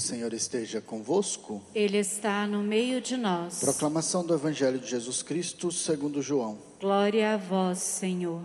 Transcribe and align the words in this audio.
O 0.00 0.02
Senhor 0.02 0.32
esteja 0.32 0.80
convosco. 0.80 1.62
Ele 1.74 1.98
está 1.98 2.46
no 2.46 2.62
meio 2.62 3.02
de 3.02 3.18
nós. 3.18 3.60
Proclamação 3.60 4.24
do 4.24 4.32
Evangelho 4.32 4.78
de 4.78 4.86
Jesus 4.88 5.22
Cristo 5.22 5.70
segundo 5.70 6.22
João. 6.22 6.56
Glória 6.80 7.34
a 7.34 7.36
vós, 7.36 7.80
Senhor. 7.80 8.42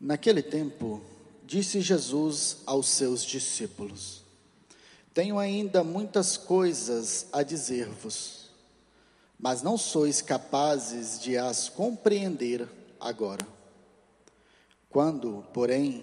Naquele 0.00 0.40
tempo, 0.42 1.02
disse 1.44 1.82
Jesus 1.82 2.62
aos 2.64 2.88
seus 2.88 3.22
discípulos: 3.22 4.22
Tenho 5.12 5.38
ainda 5.38 5.84
muitas 5.84 6.38
coisas 6.38 7.26
a 7.30 7.42
dizer-vos, 7.42 8.48
mas 9.38 9.60
não 9.60 9.76
sois 9.76 10.22
capazes 10.22 11.20
de 11.20 11.36
as 11.36 11.68
compreender 11.68 12.66
agora. 12.98 13.46
Quando, 14.88 15.44
porém, 15.52 16.02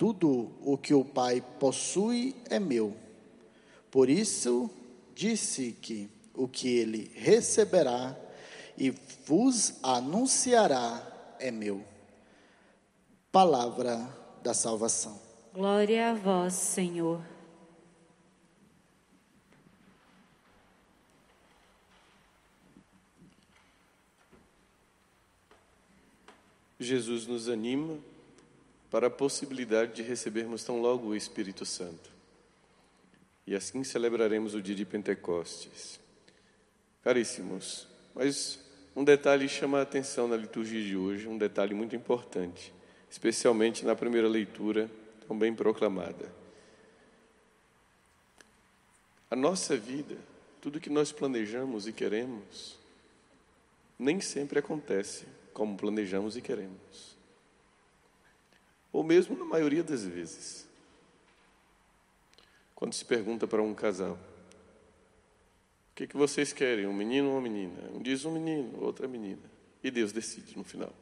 Tudo 0.00 0.50
o 0.62 0.78
que 0.78 0.94
o 0.94 1.04
Pai 1.04 1.44
possui 1.58 2.34
é 2.48 2.58
meu. 2.58 2.96
Por 3.90 4.08
isso 4.08 4.70
disse 5.14 5.72
que 5.72 6.08
o 6.34 6.48
que 6.48 6.68
ele 6.68 7.12
receberá 7.14 8.16
e 8.78 8.92
vos 9.26 9.74
anunciará 9.82 11.36
é 11.38 11.50
meu. 11.50 11.84
Palavra 13.30 14.08
da 14.42 14.54
salvação. 14.54 15.20
Glória 15.52 16.12
a 16.12 16.14
vós, 16.14 16.54
Senhor. 16.54 17.20
Jesus 26.78 27.26
nos 27.26 27.50
anima 27.50 27.98
para 28.90 29.06
a 29.06 29.10
possibilidade 29.10 29.94
de 29.94 30.02
recebermos 30.02 30.64
tão 30.64 30.80
logo 30.80 31.08
o 31.08 31.16
Espírito 31.16 31.64
Santo. 31.64 32.10
E 33.46 33.54
assim 33.54 33.84
celebraremos 33.84 34.54
o 34.54 34.60
dia 34.60 34.74
de 34.74 34.84
Pentecostes. 34.84 36.00
Caríssimos, 37.02 37.86
mas 38.14 38.58
um 38.94 39.04
detalhe 39.04 39.48
chama 39.48 39.78
a 39.78 39.82
atenção 39.82 40.26
na 40.26 40.36
liturgia 40.36 40.82
de 40.82 40.96
hoje, 40.96 41.28
um 41.28 41.38
detalhe 41.38 41.74
muito 41.74 41.94
importante, 41.94 42.74
especialmente 43.08 43.84
na 43.84 43.94
primeira 43.94 44.28
leitura, 44.28 44.90
tão 45.26 45.38
bem 45.38 45.54
proclamada. 45.54 46.30
A 49.30 49.36
nossa 49.36 49.76
vida, 49.76 50.16
tudo 50.60 50.80
que 50.80 50.90
nós 50.90 51.12
planejamos 51.12 51.86
e 51.86 51.92
queremos, 51.92 52.76
nem 53.96 54.20
sempre 54.20 54.58
acontece 54.58 55.24
como 55.54 55.76
planejamos 55.76 56.36
e 56.36 56.42
queremos 56.42 57.19
ou 58.92 59.02
mesmo 59.02 59.36
na 59.36 59.44
maioria 59.44 59.82
das 59.82 60.04
vezes. 60.04 60.68
Quando 62.74 62.94
se 62.94 63.04
pergunta 63.04 63.46
para 63.46 63.62
um 63.62 63.74
casal: 63.74 64.14
O 64.14 65.94
que, 65.94 66.06
que 66.06 66.16
vocês 66.16 66.52
querem, 66.52 66.86
um 66.86 66.94
menino 66.94 67.28
ou 67.28 67.34
uma 67.34 67.42
menina? 67.42 67.90
Um 67.92 68.02
diz 68.02 68.24
um 68.24 68.32
menino, 68.32 68.82
outra 68.82 69.06
menina. 69.06 69.42
E 69.82 69.90
Deus 69.90 70.12
decide 70.12 70.56
no 70.56 70.64
final. 70.64 70.92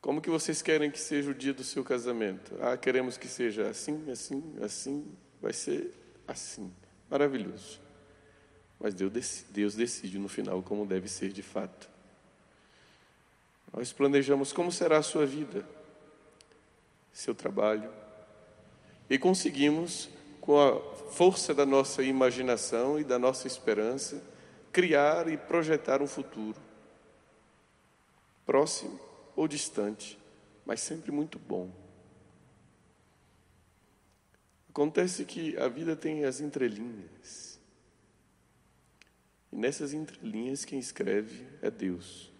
Como 0.00 0.20
que 0.20 0.28
vocês 0.28 0.60
querem 0.60 0.90
que 0.90 0.98
seja 0.98 1.30
o 1.30 1.34
dia 1.34 1.54
do 1.54 1.62
seu 1.62 1.84
casamento? 1.84 2.56
Ah, 2.60 2.76
queremos 2.76 3.16
que 3.16 3.28
seja 3.28 3.68
assim, 3.68 4.10
assim, 4.10 4.42
assim. 4.60 5.06
Vai 5.40 5.52
ser 5.52 5.94
assim. 6.26 6.72
Maravilhoso. 7.08 7.80
Mas 8.80 8.94
Deus 8.94 9.76
decide 9.76 10.18
no 10.18 10.28
final 10.28 10.60
como 10.62 10.84
deve 10.84 11.08
ser 11.08 11.32
de 11.32 11.42
fato. 11.42 11.88
Nós 13.72 13.92
planejamos 13.92 14.52
como 14.52 14.72
será 14.72 14.98
a 14.98 15.02
sua 15.02 15.24
vida, 15.24 15.64
seu 17.12 17.34
trabalho, 17.34 17.92
e 19.08 19.18
conseguimos, 19.18 20.08
com 20.40 20.58
a 20.58 20.80
força 21.10 21.54
da 21.54 21.66
nossa 21.66 22.02
imaginação 22.02 22.98
e 22.98 23.04
da 23.04 23.18
nossa 23.18 23.46
esperança, 23.46 24.22
criar 24.72 25.28
e 25.28 25.36
projetar 25.36 26.00
um 26.00 26.06
futuro, 26.06 26.58
próximo 28.46 28.98
ou 29.36 29.46
distante, 29.46 30.18
mas 30.64 30.80
sempre 30.80 31.12
muito 31.12 31.38
bom. 31.38 31.70
Acontece 34.70 35.26
que 35.26 35.54
a 35.58 35.68
vida 35.68 35.94
tem 35.94 36.24
as 36.24 36.40
entrelinhas. 36.40 37.60
E 39.52 39.56
nessas 39.56 39.92
entrelinhas 39.92 40.64
quem 40.64 40.78
escreve 40.78 41.46
é 41.60 41.70
Deus. 41.70 42.31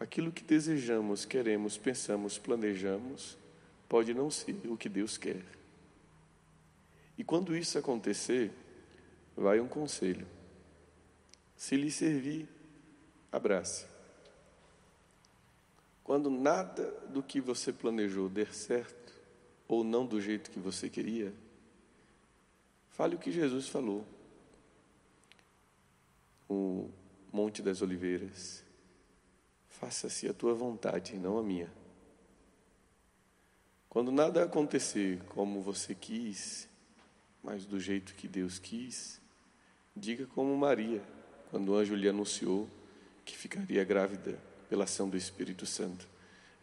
Aquilo 0.00 0.32
que 0.32 0.42
desejamos, 0.42 1.26
queremos, 1.26 1.76
pensamos, 1.76 2.38
planejamos, 2.38 3.36
pode 3.86 4.14
não 4.14 4.30
ser 4.30 4.56
o 4.64 4.76
que 4.76 4.88
Deus 4.88 5.18
quer. 5.18 5.44
E 7.18 7.22
quando 7.22 7.54
isso 7.54 7.78
acontecer, 7.78 8.50
vai 9.36 9.60
um 9.60 9.68
conselho. 9.68 10.26
Se 11.54 11.76
lhe 11.76 11.90
servir, 11.90 12.48
abrace. 13.30 13.84
Quando 16.02 16.30
nada 16.30 16.90
do 17.10 17.22
que 17.22 17.38
você 17.38 17.70
planejou 17.70 18.30
der 18.30 18.54
certo, 18.54 19.12
ou 19.68 19.84
não 19.84 20.06
do 20.06 20.18
jeito 20.18 20.50
que 20.50 20.58
você 20.58 20.88
queria, 20.88 21.32
fale 22.88 23.16
o 23.16 23.18
que 23.18 23.30
Jesus 23.30 23.68
falou. 23.68 24.04
O 26.48 26.88
Monte 27.30 27.60
das 27.60 27.82
Oliveiras. 27.82 28.69
Faça-se 29.70 30.28
a 30.28 30.34
tua 30.34 30.52
vontade, 30.52 31.16
não 31.16 31.38
a 31.38 31.42
minha. 31.42 31.72
Quando 33.88 34.12
nada 34.12 34.44
acontecer 34.44 35.20
como 35.30 35.62
você 35.62 35.94
quis, 35.94 36.68
mas 37.42 37.64
do 37.64 37.80
jeito 37.80 38.14
que 38.14 38.28
Deus 38.28 38.58
quis, 38.58 39.20
diga 39.96 40.26
como 40.26 40.56
Maria, 40.56 41.02
quando 41.50 41.70
o 41.70 41.76
anjo 41.76 41.94
lhe 41.94 42.08
anunciou 42.08 42.68
que 43.24 43.36
ficaria 43.36 43.82
grávida 43.82 44.38
pela 44.68 44.84
ação 44.84 45.08
do 45.08 45.16
Espírito 45.16 45.66
Santo. 45.66 46.06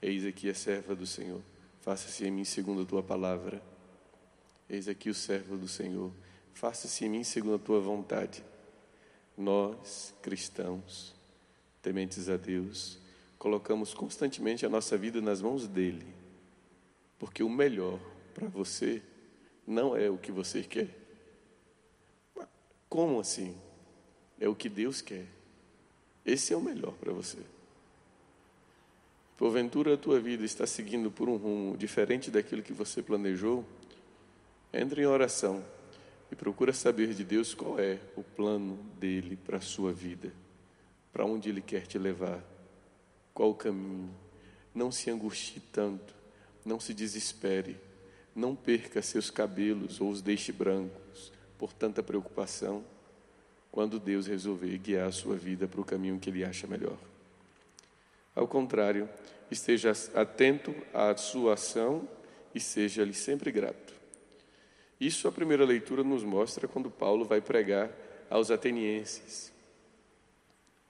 Eis 0.02 0.26
aqui 0.26 0.50
a 0.50 0.56
serva 0.56 0.96
do 0.96 1.06
Senhor, 1.06 1.42
faça-se 1.82 2.26
em 2.26 2.32
mim 2.32 2.46
segundo 2.46 2.84
a 2.84 2.86
tua 2.86 3.04
palavra. 3.04 3.62
Eis 4.70 4.88
aqui 4.88 5.10
o 5.10 5.14
servo 5.14 5.58
do 5.58 5.68
Senhor, 5.68 6.12
faça-se 6.54 7.04
em 7.04 7.10
mim 7.10 7.24
segundo 7.24 7.56
a 7.56 7.60
tua 7.60 7.82
vontade. 7.82 8.44
Nós, 9.36 10.14
cristãos, 10.22 11.17
tementes 11.82 12.30
a 12.30 12.38
Deus, 12.38 13.00
colocamos 13.38 13.94
constantemente 13.94 14.66
a 14.66 14.70
nossa 14.70 14.98
vida 14.98 15.22
nas 15.22 15.42
mãos 15.42 15.68
dele, 15.68 16.06
porque 17.20 17.44
o 17.44 17.50
melhor 17.50 18.00
para 18.34 18.48
você 18.48 19.02
não 19.66 19.96
é 19.96 20.10
o 20.10 20.18
que 20.18 20.32
você 20.32 20.64
quer. 20.64 20.90
Como 22.90 23.20
assim? 23.20 23.56
É 24.40 24.48
o 24.48 24.56
que 24.56 24.70
Deus 24.70 25.02
quer. 25.02 25.26
Esse 26.26 26.54
é 26.54 26.58
o 26.58 26.62
melhor 26.62 26.94
para 26.94 27.12
você. 27.12 27.40
Porventura 29.38 29.94
a 29.94 29.98
tua 29.98 30.20
vida 30.20 30.44
está 30.44 30.66
seguindo 30.66 31.12
por 31.12 31.30
um 31.30 31.38
rumo 31.38 31.78
diferente 31.78 32.32
daquilo 32.32 32.64
que 32.64 32.74
você 32.74 33.04
planejou, 33.04 33.64
entre 34.74 35.02
em 35.02 35.06
oração 35.06 35.64
e 36.32 36.36
procura 36.36 36.74
saber 36.74 37.14
de 37.14 37.24
Deus 37.24 37.54
qual 37.54 37.80
é 37.80 38.00
o 38.16 38.24
plano 38.24 38.78
dele 39.00 39.38
para 39.38 39.58
a 39.58 39.62
sua 39.62 39.94
vida, 39.94 40.34
para 41.18 41.26
onde 41.26 41.50
ele 41.50 41.62
quer 41.62 41.88
te 41.88 41.98
levar 41.98 42.40
qual 43.34 43.50
o 43.50 43.56
caminho. 43.56 44.14
Não 44.72 44.92
se 44.92 45.10
angustie 45.10 45.60
tanto, 45.60 46.14
não 46.64 46.80
se 46.80 46.94
desespere, 46.94 47.76
não 48.36 48.56
perca 48.56 49.02
seus 49.02 49.32
cabelos 49.32 50.00
ou 50.00 50.12
os 50.12 50.22
deixe 50.22 50.52
brancos 50.52 51.32
por 51.58 51.74
tanta 51.74 52.04
preocupação, 52.04 52.86
quando 53.72 54.00
Deus 54.00 54.28
resolver 54.28 54.78
guiar 54.78 55.08
a 55.08 55.12
sua 55.12 55.36
vida 55.36 55.68
para 55.68 55.82
o 55.82 55.84
caminho 55.84 56.20
que 56.20 56.30
Ele 56.30 56.46
acha 56.46 56.68
melhor. 56.68 57.00
Ao 58.36 58.48
contrário, 58.48 59.10
esteja 59.50 59.94
atento 60.14 60.72
à 60.94 61.18
sua 61.18 61.56
ação 61.56 62.08
e 62.54 62.60
seja-lhe 62.60 63.16
sempre 63.16 63.52
grato. 63.52 63.96
Isso 65.02 65.28
a 65.28 65.32
primeira 65.32 65.66
leitura 65.66 66.04
nos 66.04 66.24
mostra 66.24 66.68
quando 66.68 66.92
Paulo 66.92 67.26
vai 67.26 67.42
pregar 67.42 67.90
aos 68.30 68.52
atenienses. 68.52 69.57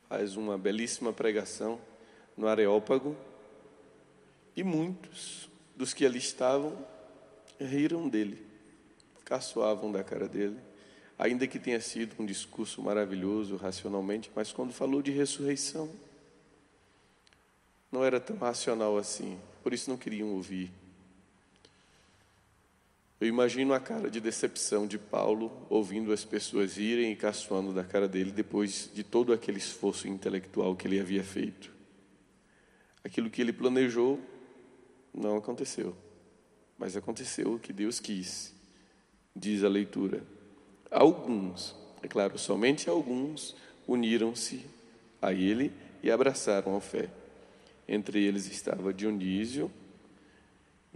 Faz 0.10 0.36
uma 0.36 0.58
belíssima 0.58 1.12
pregação 1.12 1.80
no 2.36 2.48
Areópago 2.48 3.16
E 4.56 4.64
muitos 4.64 5.50
dos 5.76 5.94
que 5.94 6.06
ali 6.06 6.18
estavam 6.18 6.78
riram 7.60 8.08
dele, 8.08 8.46
caçoavam 9.26 9.92
da 9.92 10.04
cara 10.04 10.28
dele, 10.28 10.58
ainda 11.18 11.48
que 11.48 11.60
tenha 11.60 11.82
sido 11.82 12.16
um 12.20 12.26
discurso 12.26 12.82
maravilhoso 12.82 13.56
racionalmente, 13.56 14.32
mas 14.36 14.52
quando 14.52 14.74
falou 14.74 15.02
de 15.02 15.12
ressurreição, 15.12 15.90
não 17.92 18.04
era 18.04 18.20
tão 18.20 18.38
racional 18.38 18.98
assim, 18.98 19.40
por 19.64 19.74
isso 19.74 19.90
não 19.90 19.98
queriam 19.98 20.30
ouvir. 20.30 20.72
Eu 23.20 23.28
imagino 23.28 23.74
a 23.74 23.80
cara 23.80 24.12
de 24.12 24.20
decepção 24.20 24.86
de 24.86 25.00
Paulo 25.00 25.52
ouvindo 25.70 26.14
as 26.14 26.24
pessoas 26.24 26.78
irem 26.78 27.12
e 27.12 27.16
caçoando 27.16 27.74
da 27.74 27.84
cara 27.84 28.08
dele 28.08 28.32
depois 28.32 28.92
de 28.94 29.04
todo 29.04 29.34
aquele 29.34 29.58
esforço 29.58 30.08
intelectual 30.08 30.76
que 30.76 30.88
ele 30.88 31.00
havia 31.00 31.24
feito. 31.24 31.74
Aquilo 33.04 33.30
que 33.30 33.42
ele 33.42 33.52
planejou 33.52 34.20
não 35.12 35.36
aconteceu, 35.36 35.96
mas 36.78 36.96
aconteceu 36.96 37.54
o 37.54 37.60
que 37.60 37.74
Deus 37.74 38.00
quis, 38.00 38.54
diz 39.36 39.64
a 39.64 39.70
leitura. 39.70 40.22
Alguns, 40.92 41.76
é 42.04 42.08
claro, 42.08 42.38
somente 42.38 42.88
alguns 42.88 43.56
uniram-se 43.88 44.64
a 45.20 45.34
ele 45.34 45.72
e 46.04 46.12
abraçaram 46.12 46.76
a 46.76 46.82
fé. 46.82 47.10
Entre 47.88 48.24
eles 48.24 48.46
estava 48.46 48.94
Dionísio, 48.94 49.72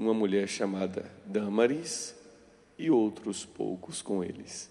uma 0.02 0.16
mulher 0.16 0.48
chamada 0.48 1.12
Damaris 1.28 2.16
e 2.76 2.90
outros 2.90 3.46
poucos 3.46 4.02
com 4.02 4.24
eles. 4.24 4.68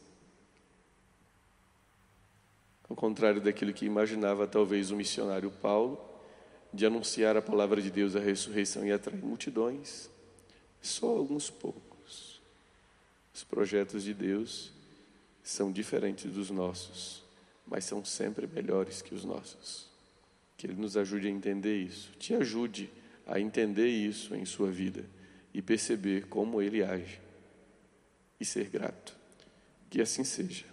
Ao 2.89 2.97
contrário 2.97 3.41
daquilo 3.41 3.73
que 3.73 3.87
imaginava 3.87 4.49
talvez 4.49 4.91
o 4.91 4.97
missionário 4.97 5.49
Paulo, 5.49 6.05
de 6.75 6.85
anunciar 6.85 7.37
a 7.37 7.43
palavra 7.43 7.81
de 7.81 7.93
Deus, 7.93 8.17
a 8.17 8.19
ressurreição 8.19 8.85
e 8.85 8.91
atrair 8.91 9.23
multidões, 9.23 10.11
só 10.83 11.07
alguns 11.07 11.49
poucos. 11.49 12.43
Os 13.33 13.45
projetos 13.45 14.03
de 14.03 14.13
Deus 14.13 14.73
são 15.45 15.71
diferentes 15.71 16.33
dos 16.33 16.51
nossos, 16.51 17.23
mas 17.65 17.85
são 17.85 18.05
sempre 18.05 18.49
melhores 18.49 19.01
que 19.01 19.15
os 19.15 19.25
nossos. 19.25 19.87
Que 20.57 20.67
Ele 20.67 20.75
nos 20.75 20.97
ajude 20.97 21.29
a 21.29 21.31
entender 21.31 21.81
isso, 21.81 22.11
te 22.19 22.35
ajude 22.35 22.91
a 23.29 23.39
entender 23.39 23.87
isso 23.87 24.35
em 24.35 24.45
sua 24.45 24.73
vida 24.73 25.05
e 25.53 25.61
perceber 25.61 26.27
como 26.27 26.63
Ele 26.63 26.83
age 26.83 27.21
e 28.39 28.45
ser 28.45 28.69
grato. 28.69 29.17
Que 29.89 30.01
assim 30.01 30.25
seja. 30.25 30.65